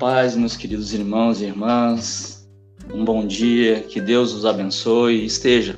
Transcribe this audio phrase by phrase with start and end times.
[0.00, 2.48] paz, meus queridos irmãos e irmãs.
[2.90, 5.76] Um bom dia, que Deus os abençoe e esteja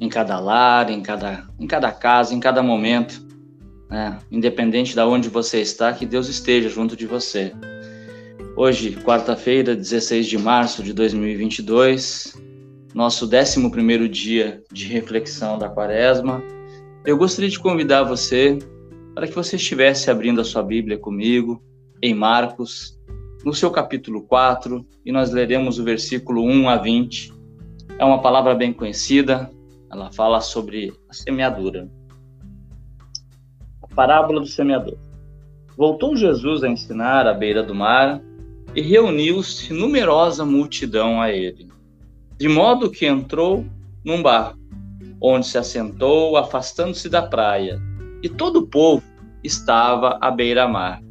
[0.00, 3.22] em cada lar, em cada, em cada casa, em cada momento,
[3.90, 4.18] né?
[4.30, 7.52] independente de onde você está, que Deus esteja junto de você.
[8.56, 12.40] Hoje, quarta-feira, 16 de março de 2022,
[12.94, 16.42] nosso 11 dia de reflexão da quaresma,
[17.04, 18.58] eu gostaria de convidar você
[19.14, 21.62] para que você estivesse abrindo a sua Bíblia comigo
[22.02, 22.98] em Marcos,
[23.44, 27.32] no seu capítulo 4, e nós leremos o versículo 1 a 20.
[27.98, 29.50] É uma palavra bem conhecida,
[29.90, 31.88] ela fala sobre a semeadura.
[33.82, 34.96] A parábola do semeador.
[35.76, 38.20] Voltou Jesus a ensinar à beira do mar
[38.74, 41.68] e reuniu-se numerosa multidão a ele,
[42.38, 43.64] de modo que entrou
[44.04, 44.58] num barco,
[45.20, 47.80] onde se assentou, afastando-se da praia,
[48.22, 49.02] e todo o povo
[49.42, 51.02] estava à beira-mar.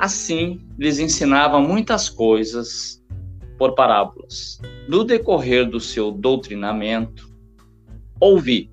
[0.00, 3.04] Assim, lhes ensinava muitas coisas
[3.58, 4.58] por parábolas.
[4.88, 7.30] No decorrer do seu doutrinamento,
[8.18, 8.70] ouvi: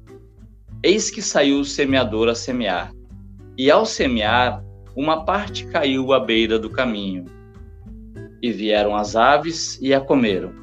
[0.81, 2.93] Eis que saiu o semeador a semear,
[3.57, 4.63] e ao semear,
[4.95, 7.25] uma parte caiu à beira do caminho,
[8.41, 10.53] e vieram as aves e a comeram.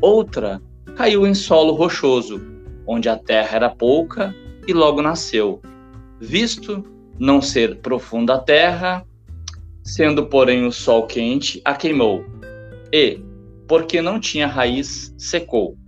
[0.00, 0.62] Outra
[0.94, 2.40] caiu em solo rochoso,
[2.86, 4.32] onde a terra era pouca,
[4.68, 5.60] e logo nasceu,
[6.20, 6.84] visto
[7.18, 9.04] não ser profunda a terra,
[9.86, 12.24] sendo, porém, o sol quente, a queimou.
[12.92, 13.20] E,
[13.68, 15.78] porque não tinha raiz, secou.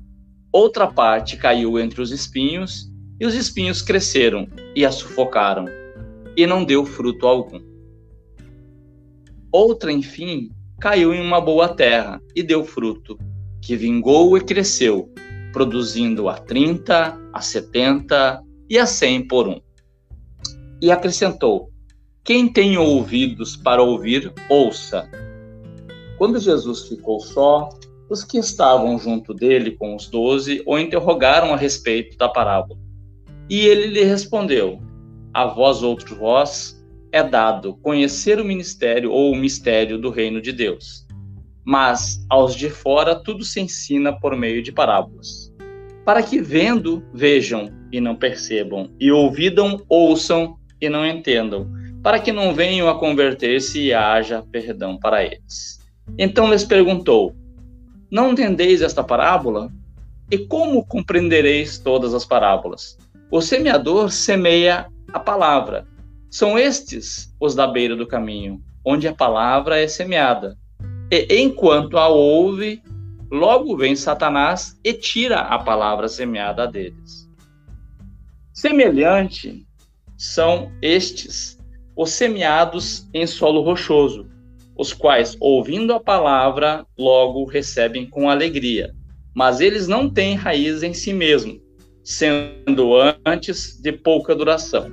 [0.53, 2.89] Outra parte caiu entre os espinhos,
[3.21, 5.67] e os espinhos cresceram e a sufocaram,
[6.37, 7.61] e não deu fruto algum.
[9.51, 13.19] Outra, enfim, caiu em uma boa terra e deu fruto,
[13.61, 15.13] que vingou e cresceu,
[15.53, 19.61] produzindo a trinta, a setenta e a cem por um.
[20.81, 21.73] E acrescentou:
[22.29, 25.11] quem tem ouvidos para ouvir, ouça.
[26.19, 27.71] Quando Jesus ficou só,
[28.11, 32.79] os que estavam junto dele com os doze o interrogaram a respeito da parábola.
[33.49, 34.79] E ele lhe respondeu:
[35.33, 40.53] A vós outros vós é dado conhecer o ministério ou o mistério do reino de
[40.53, 41.07] Deus.
[41.65, 45.51] Mas aos de fora tudo se ensina por meio de parábolas,
[46.05, 51.78] para que vendo vejam e não percebam, e ouvidam ouçam e não entendam
[52.09, 55.79] para que não venham a converter-se e haja perdão para eles.
[56.17, 57.37] Então lhes perguntou:
[58.11, 59.71] Não entendeis esta parábola?
[60.31, 62.97] E como compreendereis todas as parábolas?
[63.31, 65.87] O semeador semeia a palavra.
[66.31, 70.57] São estes os da beira do caminho, onde a palavra é semeada.
[71.11, 72.83] E enquanto a ouve,
[73.31, 77.29] logo vem Satanás e tira a palavra semeada deles.
[78.55, 79.67] Semelhante
[80.17, 81.58] são estes
[81.99, 84.25] os semeados em solo rochoso,
[84.77, 88.95] os quais, ouvindo a palavra, logo recebem com alegria,
[89.35, 91.61] mas eles não têm raiz em si mesmo,
[92.05, 92.93] sendo
[93.27, 94.89] antes de pouca duração.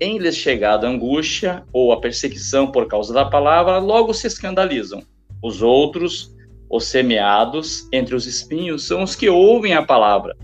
[0.00, 5.02] Em lhes chegada a angústia ou a perseguição por causa da palavra, logo se escandalizam.
[5.42, 6.32] Os outros,
[6.70, 10.36] os semeados entre os espinhos, são os que ouvem a palavra,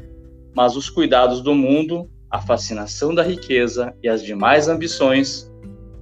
[0.56, 5.48] mas os cuidados do mundo a fascinação da riqueza e as demais ambições,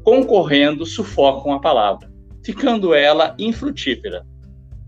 [0.03, 2.11] concorrendo, sufocam a palavra,
[2.43, 4.25] ficando ela infrutífera.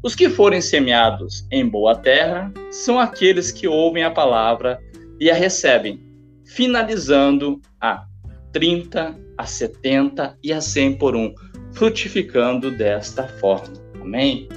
[0.02, 4.80] Os que forem semeados em boa terra são aqueles que ouvem a palavra
[5.20, 6.00] e a recebem,
[6.46, 8.06] finalizando a
[8.50, 11.34] 30, a 70 e a 100 por um,
[11.74, 13.74] frutificando desta forma.
[14.00, 14.48] Amém?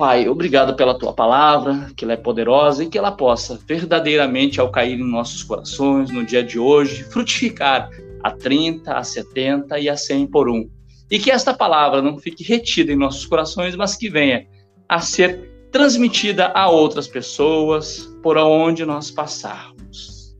[0.00, 4.70] Pai, obrigado pela tua palavra, que ela é poderosa e que ela possa verdadeiramente, ao
[4.70, 7.90] cair em nossos corações no dia de hoje, frutificar
[8.24, 10.70] a 30, a 70 e a 100 por um.
[11.10, 14.46] E que esta palavra não fique retida em nossos corações, mas que venha
[14.88, 20.34] a ser transmitida a outras pessoas por onde nós passarmos.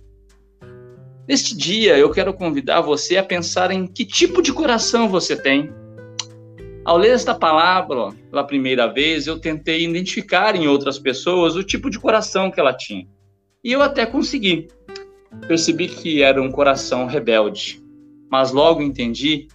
[1.29, 5.71] Neste dia, eu quero convidar você a pensar em que tipo de coração você tem
[6.91, 11.89] ao ler esta palavra pela primeira vez, eu tentei identificar em outras pessoas o tipo
[11.89, 13.07] de coração que ela tinha.
[13.63, 14.67] E eu até consegui.
[15.47, 17.81] Percebi que era um coração rebelde,
[18.29, 19.47] mas logo entendi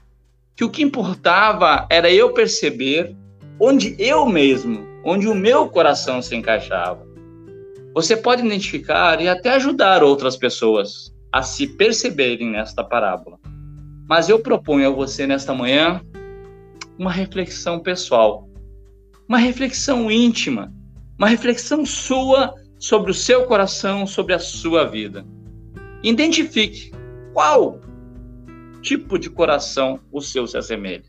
[0.55, 3.13] que o que importava era eu perceber
[3.59, 7.05] onde eu mesmo, onde o meu coração se encaixava.
[7.93, 13.37] Você pode identificar e até ajudar outras pessoas a se perceberem nesta parábola.
[14.07, 15.99] Mas eu proponho a você nesta manhã
[16.97, 18.49] uma reflexão pessoal,
[19.27, 20.73] uma reflexão íntima,
[21.17, 25.25] uma reflexão sua sobre o seu coração, sobre a sua vida.
[26.03, 26.91] Identifique
[27.33, 27.79] qual
[28.81, 31.05] tipo de coração o seu se assemelha.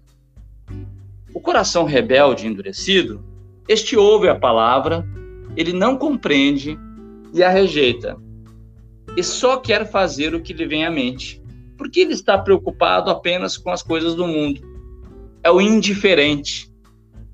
[1.35, 3.23] O coração rebelde e endurecido,
[3.69, 5.07] este ouve a palavra,
[5.55, 6.79] ele não compreende
[7.35, 8.17] e a rejeita.
[9.17, 11.43] E só quer fazer o que lhe vem à mente,
[11.77, 14.76] porque ele está preocupado apenas com as coisas do mundo.
[15.47, 16.69] É o indiferente,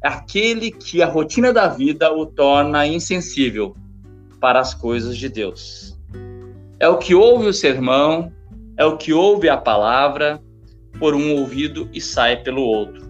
[0.05, 3.75] é aquele que a rotina da vida o torna insensível
[4.39, 5.99] para as coisas de Deus.
[6.79, 8.31] É o que ouve o sermão,
[8.77, 10.43] é o que ouve a palavra
[10.99, 13.03] por um ouvido e sai pelo outro.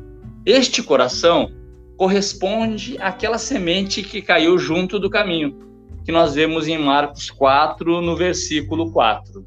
[0.46, 1.50] Este coração
[1.96, 5.58] corresponde àquela semente que caiu junto do caminho,
[6.04, 9.44] que nós vemos em Marcos 4, no versículo 4.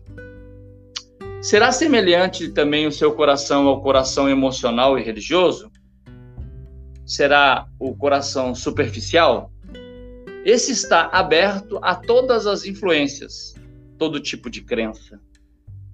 [1.45, 5.71] Será semelhante também o seu coração ao coração emocional e religioso?
[7.05, 9.51] Será o coração superficial?
[10.43, 13.53] Esse está aberto a todas as influências,
[13.95, 15.21] todo tipo de crença.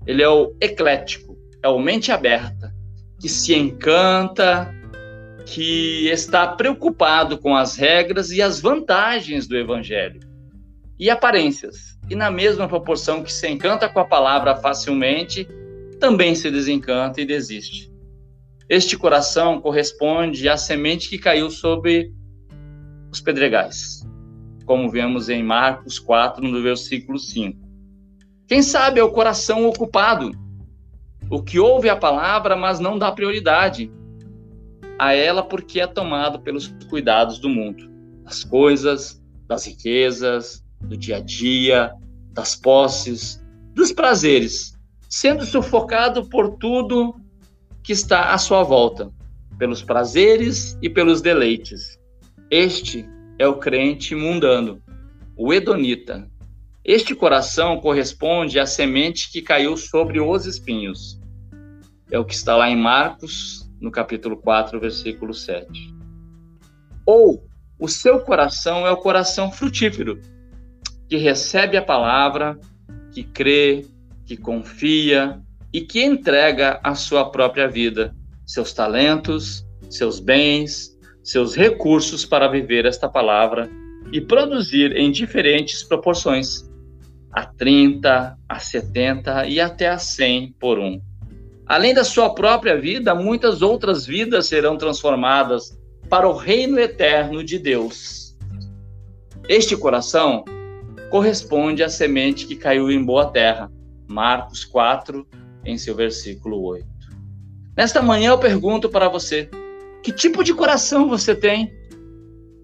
[0.08, 2.74] Ele é o eclético, é o mente aberta,
[3.20, 4.74] que se encanta,
[5.46, 10.22] que está preocupado com as regras e as vantagens do evangelho
[10.98, 12.00] e aparências.
[12.12, 15.48] E na mesma proporção que se encanta com a palavra facilmente,
[15.98, 17.90] também se desencanta e desiste.
[18.68, 22.14] Este coração corresponde à semente que caiu sobre
[23.10, 24.06] os pedregais,
[24.66, 27.58] como vemos em Marcos 4, no versículo 5.
[28.46, 30.32] Quem sabe é o coração ocupado,
[31.30, 33.90] o que ouve a palavra, mas não dá prioridade
[35.00, 37.90] a ela porque é tomado pelos cuidados do mundo,
[38.26, 41.94] das coisas, das riquezas, do dia a dia,
[42.32, 43.44] das posses,
[43.74, 44.78] dos prazeres,
[45.10, 47.16] sendo sufocado por tudo
[47.84, 49.12] que está à sua volta,
[49.58, 52.00] pelos prazeres e pelos deleites.
[52.50, 53.08] Este
[53.38, 54.82] é o crente mundano,
[55.36, 56.30] o hedonita,
[56.84, 61.20] este coração corresponde à semente que caiu sobre os espinhos.
[62.10, 65.68] É o que está lá em Marcos, no capítulo 4, versículo 7.
[67.06, 67.48] Ou
[67.80, 70.20] o seu coração é o coração frutífero,
[71.12, 72.58] que recebe a palavra,
[73.12, 73.86] que crê,
[74.26, 75.42] que confia
[75.74, 78.16] e que entrega a sua própria vida,
[78.46, 83.70] seus talentos, seus bens, seus recursos para viver esta palavra
[84.14, 86.64] e produzir em diferentes proporções
[87.30, 91.02] a 30, a 70 e até a 100 por um.
[91.66, 95.78] Além da sua própria vida, muitas outras vidas serão transformadas
[96.10, 98.34] para o reino eterno de Deus.
[99.50, 100.46] Este coração
[101.12, 103.72] corresponde à semente que caiu em boa terra.
[104.08, 105.28] Marcos 4,
[105.64, 106.88] em seu versículo 8.
[107.78, 109.48] Nesta manhã eu pergunto para você:
[110.02, 111.72] que tipo de coração você tem?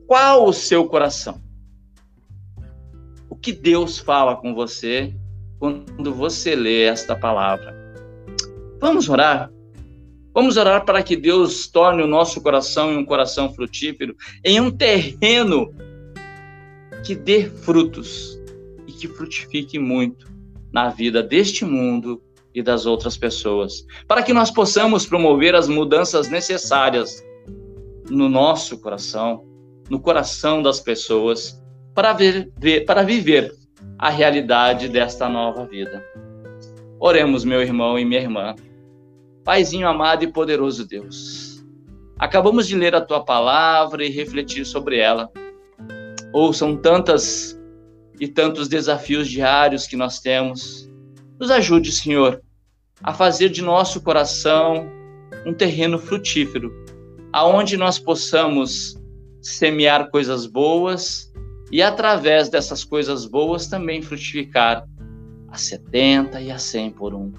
[0.07, 1.45] Qual o seu coração?
[3.47, 5.15] que Deus fala com você
[5.57, 7.73] quando você lê esta palavra.
[8.77, 9.49] Vamos orar?
[10.33, 14.69] Vamos orar para que Deus torne o nosso coração em um coração frutífero, em um
[14.69, 15.73] terreno
[17.05, 18.36] que dê frutos
[18.97, 20.27] que frutifique muito
[20.71, 22.21] na vida deste mundo
[22.53, 27.23] e das outras pessoas, para que nós possamos promover as mudanças necessárias
[28.09, 29.45] no nosso coração,
[29.89, 31.61] no coração das pessoas
[31.93, 32.51] para, ver,
[32.85, 33.53] para viver
[33.97, 36.03] a realidade desta nova vida.
[36.99, 38.55] Oremos, meu irmão e minha irmã.
[39.43, 41.63] Paizinho amado e poderoso Deus,
[42.19, 45.29] acabamos de ler a tua palavra e refletir sobre ela.
[46.33, 47.56] Ou são tantas
[48.19, 50.89] e tantos desafios diários que nós temos.
[51.39, 52.41] Nos ajude, Senhor,
[53.03, 54.89] a fazer de nosso coração
[55.45, 56.73] um terreno frutífero,
[57.31, 58.97] aonde nós possamos
[59.41, 61.31] semear coisas boas
[61.71, 64.85] e através dessas coisas boas também frutificar
[65.49, 67.31] a 70 e a 100 por um.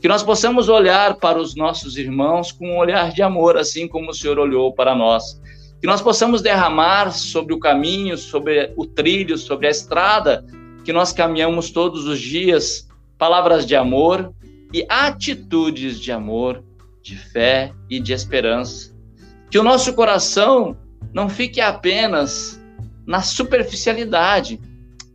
[0.00, 4.10] Que nós possamos olhar para os nossos irmãos com um olhar de amor, assim como
[4.10, 5.40] o Senhor olhou para nós.
[5.80, 10.44] Que nós possamos derramar sobre o caminho, sobre o trilho, sobre a estrada
[10.84, 14.32] que nós caminhamos todos os dias, palavras de amor
[14.72, 16.62] e atitudes de amor,
[17.02, 18.94] de fé e de esperança.
[19.50, 20.76] Que o nosso coração
[21.12, 22.60] não fique apenas
[23.06, 24.60] na superficialidade,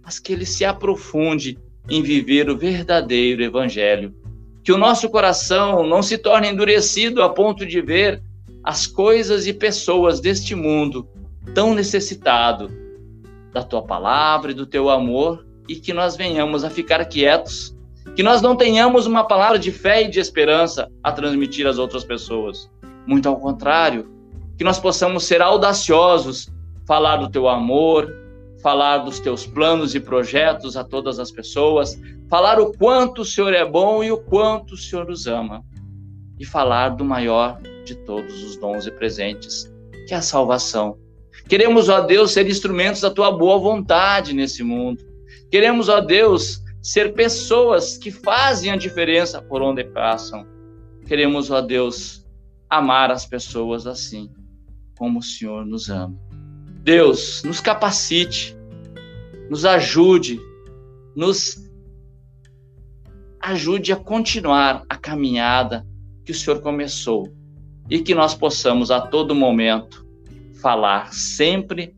[0.03, 1.57] mas que ele se aprofunde
[1.89, 4.13] em viver o verdadeiro evangelho.
[4.63, 8.22] Que o nosso coração não se torne endurecido a ponto de ver
[8.65, 11.07] as coisas e pessoas deste mundo
[11.53, 12.72] tão necessitado
[13.53, 17.77] da tua palavra e do teu amor e que nós venhamos a ficar quietos,
[18.15, 22.03] que nós não tenhamos uma palavra de fé e de esperança a transmitir às outras
[22.03, 22.67] pessoas.
[23.05, 24.12] Muito ao contrário,
[24.57, 26.51] que nós possamos ser audaciosos
[26.88, 28.12] falar do teu amor,
[28.63, 33.53] falar dos teus planos e projetos a todas as pessoas, falar o quanto o Senhor
[33.53, 35.63] é bom e o quanto o Senhor os ama,
[36.39, 39.72] e falar do maior de todos os dons e presentes,
[40.08, 40.98] que é a salvação.
[41.48, 45.04] Queremos, ó Deus, ser instrumentos da tua boa vontade nesse mundo.
[45.51, 50.46] Queremos, ó Deus, ser pessoas que fazem a diferença por onde passam.
[51.06, 52.25] Queremos, ó Deus,
[52.70, 54.30] amar as pessoas assim,
[54.98, 56.18] como o Senhor nos ama.
[56.82, 58.56] Deus, nos capacite,
[59.50, 60.39] nos ajude,
[61.15, 61.63] nos
[63.39, 65.86] ajude a continuar a caminhada
[66.25, 67.32] que o Senhor começou
[67.89, 70.05] e que nós possamos a todo momento
[70.62, 71.96] falar sempre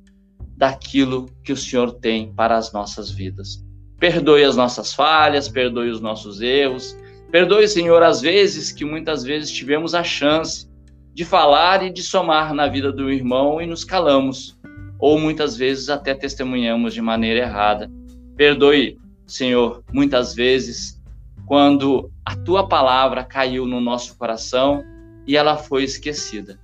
[0.58, 3.64] daquilo que o Senhor tem para as nossas vidas.
[4.00, 6.98] Perdoe as nossas falhas, perdoe os nossos erros,
[7.32, 10.68] perdoe, Senhor, as vezes que muitas vezes tivemos a chance
[11.14, 14.58] de falar e de somar na vida do irmão e nos calamos,
[15.00, 17.90] ou muitas vezes até testemunhamos de maneira errada.
[18.36, 20.97] Perdoe, Senhor, muitas vezes
[21.48, 24.84] quando a tua palavra caiu no nosso coração
[25.26, 26.60] e ela foi esquecida.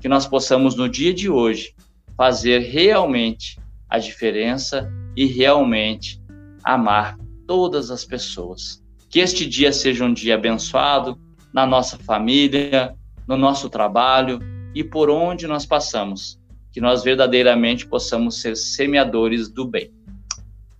[0.00, 1.74] Que nós possamos, no dia de hoje,
[2.16, 3.58] fazer realmente
[3.90, 6.22] a diferença e realmente
[6.62, 7.18] amar
[7.48, 8.80] todas as pessoas.
[9.10, 11.18] Que este dia seja um dia abençoado
[11.52, 12.94] na nossa família,
[13.26, 14.38] no nosso trabalho
[14.72, 16.38] e por onde nós passamos.
[16.70, 19.90] Que nós verdadeiramente possamos ser semeadores do bem.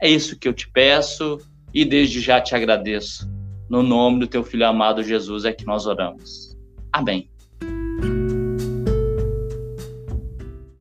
[0.00, 1.40] É isso que eu te peço
[1.74, 3.37] e desde já te agradeço
[3.68, 6.56] no nome do teu filho amado Jesus é que nós oramos.
[6.92, 7.28] Amém.